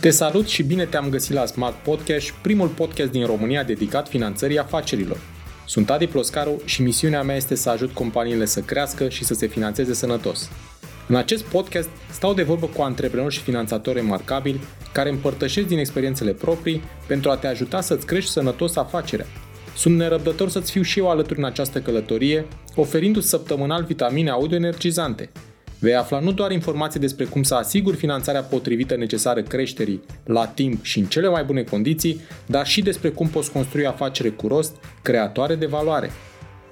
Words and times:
Te 0.00 0.10
salut 0.10 0.46
și 0.46 0.62
bine 0.62 0.84
te-am 0.84 1.08
găsit 1.08 1.34
la 1.34 1.46
Smart 1.46 1.74
Podcast, 1.74 2.30
primul 2.30 2.68
podcast 2.68 3.10
din 3.10 3.26
România 3.26 3.62
dedicat 3.62 4.08
finanțării 4.08 4.58
afacerilor. 4.58 5.20
Sunt 5.66 5.90
Adi 5.90 6.06
Ploscaru 6.06 6.62
și 6.64 6.82
misiunea 6.82 7.22
mea 7.22 7.36
este 7.36 7.54
să 7.54 7.70
ajut 7.70 7.92
companiile 7.92 8.44
să 8.44 8.60
crească 8.60 9.08
și 9.08 9.24
să 9.24 9.34
se 9.34 9.46
finanțeze 9.46 9.94
sănătos. 9.94 10.50
În 11.08 11.14
acest 11.16 11.44
podcast 11.44 11.88
stau 12.10 12.34
de 12.34 12.42
vorbă 12.42 12.66
cu 12.66 12.82
antreprenori 12.82 13.34
și 13.34 13.40
finanțatori 13.40 13.96
remarcabili 13.96 14.60
care 14.92 15.10
împărtășesc 15.10 15.66
din 15.66 15.78
experiențele 15.78 16.32
proprii 16.32 16.82
pentru 17.06 17.30
a 17.30 17.36
te 17.36 17.46
ajuta 17.46 17.80
să-ți 17.80 18.06
crești 18.06 18.30
sănătos 18.30 18.76
afacerea. 18.76 19.26
Sunt 19.76 19.96
nerăbdător 19.96 20.48
să-ți 20.48 20.70
fiu 20.70 20.82
și 20.82 20.98
eu 20.98 21.10
alături 21.10 21.38
în 21.38 21.44
această 21.44 21.80
călătorie, 21.80 22.46
oferindu-ți 22.74 23.28
săptămânal 23.28 23.84
vitamine 23.84 24.30
audio 24.30 24.56
energizante– 24.56 25.30
Vei 25.82 25.94
afla 25.94 26.20
nu 26.20 26.32
doar 26.32 26.50
informații 26.52 27.00
despre 27.00 27.24
cum 27.24 27.42
să 27.42 27.54
asiguri 27.54 27.96
finanțarea 27.96 28.42
potrivită 28.42 28.96
necesară 28.96 29.42
creșterii 29.42 30.02
la 30.24 30.46
timp 30.46 30.84
și 30.84 30.98
în 30.98 31.04
cele 31.04 31.28
mai 31.28 31.44
bune 31.44 31.62
condiții, 31.62 32.20
dar 32.46 32.66
și 32.66 32.82
despre 32.82 33.10
cum 33.10 33.28
poți 33.28 33.52
construi 33.52 33.86
afacere 33.86 34.30
cu 34.30 34.46
rost, 34.46 34.76
creatoare 35.02 35.54
de 35.54 35.66
valoare. 35.66 36.10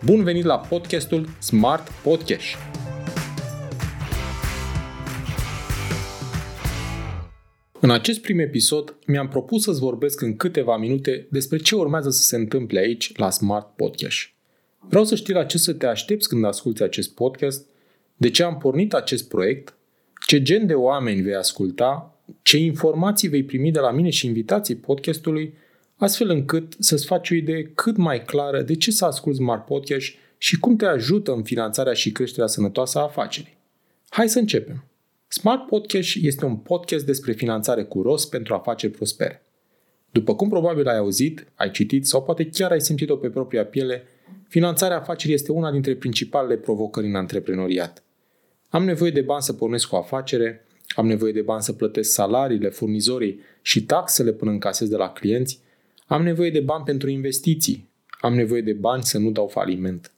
Bun 0.05 0.23
venit 0.23 0.45
la 0.45 0.59
podcastul 0.59 1.29
Smart 1.39 1.89
Podcast! 2.03 2.57
În 7.81 7.91
acest 7.91 8.21
prim 8.21 8.39
episod 8.39 8.97
mi-am 9.07 9.29
propus 9.29 9.63
să-ți 9.63 9.81
vorbesc 9.81 10.21
în 10.21 10.37
câteva 10.37 10.77
minute 10.77 11.27
despre 11.31 11.57
ce 11.57 11.75
urmează 11.75 12.11
să 12.11 12.23
se 12.23 12.37
întâmple 12.37 12.79
aici 12.79 13.17
la 13.17 13.31
Smart 13.31 13.77
Podcast. 13.77 14.19
Vreau 14.89 15.05
să 15.05 15.15
știi 15.15 15.35
la 15.35 15.45
ce 15.45 15.59
să 15.59 15.73
te 15.73 15.87
aștepți 15.87 16.29
când 16.29 16.45
asculti 16.45 16.83
acest 16.83 17.15
podcast– 17.15 17.67
de 18.21 18.31
ce 18.31 18.43
am 18.43 18.59
pornit 18.59 18.93
acest 18.93 19.29
proiect, 19.29 19.77
ce 20.27 20.43
gen 20.43 20.67
de 20.67 20.75
oameni 20.75 21.21
vei 21.21 21.35
asculta, 21.35 22.21
ce 22.43 22.59
informații 22.59 23.29
vei 23.29 23.45
primi 23.45 23.71
de 23.71 23.79
la 23.79 23.91
mine 23.91 24.11
și 24.11 24.27
invitații 24.27 24.77
podcastului, 24.77 25.55
astfel 25.97 26.31
încât 26.31 26.75
să-ți 26.79 27.07
faci 27.07 27.31
o 27.31 27.35
idee 27.35 27.63
cât 27.75 27.97
mai 27.97 28.23
clară 28.23 28.63
de 28.63 28.77
ce 28.77 28.91
să 28.91 29.05
asculți 29.05 29.39
Smart 29.39 29.65
Podcast 29.65 30.07
și 30.39 30.59
cum 30.59 30.77
te 30.77 30.87
ajută 30.87 31.33
în 31.33 31.43
finanțarea 31.43 31.93
și 31.93 32.13
creșterea 32.13 32.47
sănătoasă 32.47 32.99
a 32.99 33.03
afacerii. 33.03 33.57
Hai 34.09 34.29
să 34.29 34.39
începem! 34.39 34.85
Smart 35.29 35.67
Podcast 35.67 36.09
este 36.23 36.45
un 36.45 36.57
podcast 36.57 37.07
despre 37.07 37.33
finanțare 37.33 37.83
cu 37.85 38.03
rost 38.03 38.31
pentru 38.31 38.55
afaceri 38.55 38.93
prospere. 38.93 39.43
După 40.11 40.35
cum 40.35 40.49
probabil 40.49 40.89
ai 40.89 40.97
auzit, 40.97 41.47
ai 41.55 41.71
citit 41.71 42.07
sau 42.07 42.23
poate 42.23 42.49
chiar 42.49 42.71
ai 42.71 42.81
simțit-o 42.81 43.17
pe 43.17 43.31
propria 43.31 43.65
piele, 43.65 44.05
finanțarea 44.49 44.97
afacerii 44.97 45.35
este 45.35 45.53
una 45.53 45.71
dintre 45.71 45.97
principalele 45.97 46.57
provocări 46.57 47.07
în 47.07 47.15
antreprenoriat. 47.15 48.03
Am 48.69 48.85
nevoie 48.85 49.11
de 49.11 49.21
bani 49.21 49.43
să 49.43 49.53
pornesc 49.53 49.93
o 49.93 49.97
afacere, 49.97 50.67
am 50.89 51.07
nevoie 51.07 51.33
de 51.33 51.41
bani 51.41 51.63
să 51.63 51.73
plătesc 51.73 52.13
salariile, 52.13 52.69
furnizorii 52.69 53.41
și 53.63 53.85
taxele 53.85 54.33
până 54.33 54.51
încasez 54.51 54.89
de 54.89 54.97
la 54.97 55.13
clienți, 55.13 55.61
am 56.07 56.23
nevoie 56.23 56.51
de 56.51 56.61
bani 56.61 56.85
pentru 56.85 57.11
investiții, 57.11 57.89
am 58.21 58.35
nevoie 58.35 58.61
de 58.61 58.73
bani 58.73 59.03
să 59.03 59.19
nu 59.19 59.31
dau 59.31 59.47
faliment. 59.47 60.13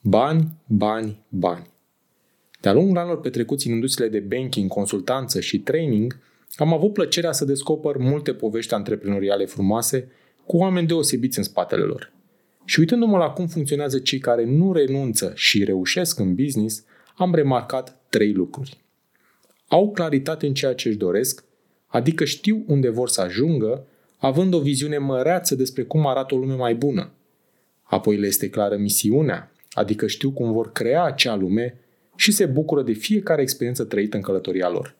Bani, 0.00 0.48
bani, 0.66 1.24
bani. 1.28 1.66
De-a 2.60 2.72
lungul 2.72 2.98
anilor 2.98 3.20
petrecuți 3.20 3.66
în 3.66 3.72
industriile 3.72 4.18
de 4.18 4.36
banking, 4.36 4.70
consultanță 4.70 5.40
și 5.40 5.58
training, 5.58 6.18
am 6.56 6.72
avut 6.72 6.92
plăcerea 6.92 7.32
să 7.32 7.44
descoper 7.44 7.96
multe 7.96 8.34
povești 8.34 8.74
antreprenoriale 8.74 9.44
frumoase 9.44 10.10
cu 10.46 10.56
oameni 10.56 10.86
deosebiți 10.86 11.38
în 11.38 11.44
spatele 11.44 11.82
lor. 11.82 12.12
Și 12.64 12.80
uitându-mă 12.80 13.18
la 13.18 13.30
cum 13.30 13.46
funcționează 13.46 13.98
cei 13.98 14.18
care 14.18 14.44
nu 14.44 14.72
renunță 14.72 15.32
și 15.34 15.64
reușesc 15.64 16.18
în 16.18 16.34
business, 16.34 16.84
am 17.22 17.34
remarcat 17.34 18.00
trei 18.08 18.32
lucruri. 18.32 18.80
Au 19.68 19.90
claritate 19.90 20.46
în 20.46 20.54
ceea 20.54 20.74
ce 20.74 20.88
își 20.88 20.96
doresc, 20.96 21.44
adică 21.86 22.24
știu 22.24 22.64
unde 22.66 22.88
vor 22.88 23.08
să 23.08 23.20
ajungă, 23.20 23.86
având 24.18 24.54
o 24.54 24.60
viziune 24.60 24.98
măreață 24.98 25.54
despre 25.54 25.82
cum 25.82 26.06
arată 26.06 26.34
o 26.34 26.38
lume 26.38 26.54
mai 26.54 26.74
bună. 26.74 27.10
Apoi 27.82 28.16
le 28.16 28.26
este 28.26 28.50
clară 28.50 28.76
misiunea, 28.76 29.52
adică 29.70 30.06
știu 30.06 30.30
cum 30.30 30.52
vor 30.52 30.72
crea 30.72 31.02
acea 31.02 31.36
lume 31.36 31.78
și 32.16 32.32
se 32.32 32.46
bucură 32.46 32.82
de 32.82 32.92
fiecare 32.92 33.42
experiență 33.42 33.84
trăită 33.84 34.16
în 34.16 34.22
călătoria 34.22 34.68
lor. 34.68 34.96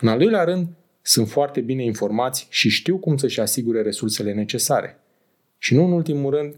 În 0.00 0.08
al 0.08 0.18
doilea 0.18 0.44
rând, 0.44 0.68
sunt 1.02 1.28
foarte 1.28 1.60
bine 1.60 1.84
informați 1.84 2.46
și 2.50 2.68
știu 2.68 2.98
cum 2.98 3.16
să-și 3.16 3.40
asigure 3.40 3.82
resursele 3.82 4.32
necesare. 4.32 5.00
Și 5.58 5.74
nu 5.74 5.84
în 5.84 5.92
ultimul 5.92 6.34
rând, 6.34 6.54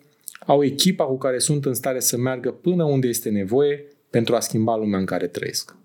au 0.46 0.64
echipa 0.64 1.04
cu 1.04 1.18
care 1.18 1.38
sunt 1.38 1.64
în 1.64 1.74
stare 1.74 2.00
să 2.00 2.16
meargă 2.16 2.50
până 2.50 2.84
unde 2.84 3.08
este 3.08 3.30
nevoie 3.30 3.86
pentru 4.12 4.34
a 4.34 4.40
schimba 4.40 4.76
lumea 4.76 4.98
în 4.98 5.04
care 5.04 5.26
trăiesc. 5.26 5.76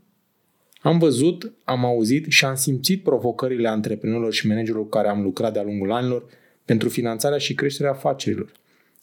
Am 0.82 0.98
văzut, 0.98 1.54
am 1.64 1.86
auzit 1.86 2.26
și 2.30 2.46
am 2.46 2.56
simțit 2.56 3.04
provocările 3.04 3.68
antreprenorilor 3.68 4.34
și 4.34 4.48
managerilor 4.48 4.84
cu 4.84 4.90
care 4.90 5.08
am 5.08 5.22
lucrat 5.22 5.54
de-a 5.54 5.64
lungul 5.64 5.92
anilor 5.92 6.26
pentru 6.66 6.90
finanțarea 6.90 7.38
și 7.38 7.54
creșterea 7.56 7.92
afacerilor. 7.92 8.52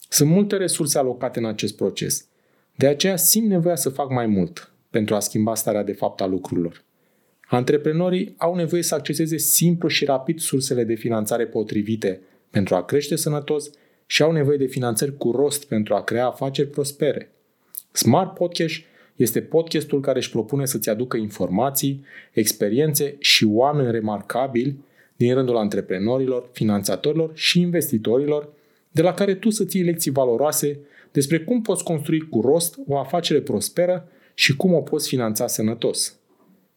Sunt 0.08 0.30
multe 0.30 0.56
resurse 0.56 0.98
alocate 0.98 1.38
în 1.38 1.44
acest 1.44 1.76
proces. 1.76 2.26
De 2.76 2.86
aceea 2.86 3.16
simt 3.16 3.48
nevoia 3.48 3.76
să 3.76 3.88
fac 3.88 4.10
mai 4.10 4.26
mult 4.26 4.72
pentru 4.90 5.14
a 5.14 5.20
schimba 5.20 5.54
starea 5.54 5.82
de 5.82 5.92
fapt 5.92 6.20
a 6.20 6.26
lucrurilor. 6.26 6.84
Antreprenorii 7.46 8.34
au 8.36 8.54
nevoie 8.54 8.82
să 8.82 8.94
acceseze 8.94 9.36
simplu 9.36 9.88
și 9.88 10.04
rapid 10.04 10.38
sursele 10.38 10.84
de 10.84 10.94
finanțare 10.94 11.46
potrivite 11.46 12.20
pentru 12.50 12.74
a 12.74 12.84
crește 12.84 13.16
sănătos 13.16 13.70
și 14.06 14.22
au 14.22 14.32
nevoie 14.32 14.56
de 14.56 14.66
finanțări 14.66 15.16
cu 15.16 15.30
rost 15.30 15.64
pentru 15.64 15.94
a 15.94 16.02
crea 16.02 16.26
afaceri 16.26 16.68
prospere. 16.68 17.32
Smart 17.92 18.34
Podcast 18.34 18.80
este 19.16 19.40
podcastul 19.40 20.00
care 20.00 20.18
își 20.18 20.30
propune 20.30 20.66
să-ți 20.66 20.90
aducă 20.90 21.16
informații, 21.16 22.04
experiențe 22.32 23.16
și 23.18 23.44
oameni 23.44 23.90
remarcabili 23.90 24.76
din 25.16 25.34
rândul 25.34 25.56
antreprenorilor, 25.56 26.48
finanțatorilor 26.52 27.30
și 27.34 27.60
investitorilor, 27.60 28.48
de 28.90 29.02
la 29.02 29.14
care 29.14 29.34
tu 29.34 29.50
să 29.50 29.64
ții 29.64 29.82
lecții 29.82 30.10
valoroase 30.10 30.78
despre 31.12 31.38
cum 31.38 31.62
poți 31.62 31.84
construi 31.84 32.28
cu 32.28 32.40
rost 32.40 32.78
o 32.88 32.98
afacere 32.98 33.40
prosperă 33.40 34.08
și 34.34 34.56
cum 34.56 34.74
o 34.74 34.80
poți 34.80 35.08
finanța 35.08 35.46
sănătos. 35.46 36.18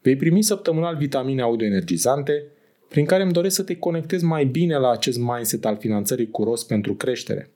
Vei 0.01 0.15
primi 0.15 0.43
săptămânal 0.43 0.95
vitamine 0.95 1.41
audioenergizante, 1.41 2.43
prin 2.89 3.05
care 3.05 3.23
îmi 3.23 3.31
doresc 3.31 3.55
să 3.55 3.63
te 3.63 3.75
conectezi 3.75 4.23
mai 4.23 4.45
bine 4.45 4.77
la 4.77 4.89
acest 4.89 5.19
mindset 5.19 5.65
al 5.65 5.77
finanțării 5.77 6.31
cu 6.31 6.43
rost 6.43 6.67
pentru 6.67 6.93
creștere. 6.93 7.49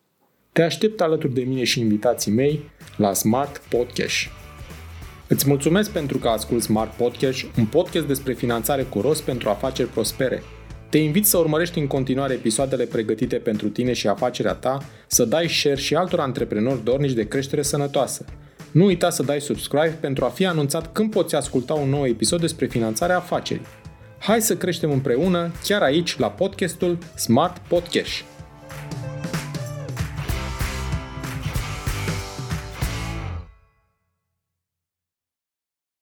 Te 0.54 0.62
aștept 0.62 1.00
alături 1.00 1.34
de 1.34 1.40
mine 1.40 1.64
și 1.64 1.80
invitații 1.80 2.32
mei 2.32 2.70
la 2.96 3.12
Smart 3.12 3.56
Podcast. 3.56 4.14
Îți 5.28 5.48
mulțumesc 5.48 5.90
pentru 5.90 6.18
că 6.18 6.28
asculti 6.28 6.64
Smart 6.64 6.92
Podcast, 6.92 7.44
un 7.58 7.66
podcast 7.66 8.06
despre 8.06 8.32
finanțare 8.32 8.82
cu 8.82 9.00
rost 9.00 9.22
pentru 9.22 9.48
afaceri 9.48 9.88
prospere. 9.88 10.42
Te 10.90 10.98
invit 10.98 11.26
să 11.26 11.38
urmărești 11.38 11.78
în 11.78 11.86
continuare 11.86 12.34
episoadele 12.34 12.84
pregătite 12.84 13.36
pentru 13.36 13.68
tine 13.68 13.92
și 13.92 14.08
afacerea 14.08 14.52
ta, 14.52 14.78
să 15.06 15.24
dai 15.24 15.48
share 15.48 15.76
și 15.76 15.94
altor 15.94 16.20
antreprenori 16.20 16.84
dornici 16.84 17.12
de 17.12 17.28
creștere 17.28 17.62
sănătoasă. 17.62 18.24
Nu 18.70 18.84
uita 18.84 19.10
să 19.10 19.22
dai 19.22 19.40
subscribe 19.40 19.98
pentru 20.00 20.24
a 20.24 20.28
fi 20.28 20.46
anunțat 20.46 20.92
când 20.92 21.10
poți 21.10 21.34
asculta 21.34 21.74
un 21.74 21.88
nou 21.88 22.06
episod 22.06 22.40
despre 22.40 22.66
finanțarea 22.66 23.16
afacerii. 23.16 23.66
Hai 24.18 24.42
să 24.42 24.56
creștem 24.56 24.90
împreună, 24.90 25.52
chiar 25.64 25.82
aici, 25.82 26.18
la 26.18 26.30
podcastul 26.30 26.98
Smart 27.16 27.58
Podcast. 27.68 28.24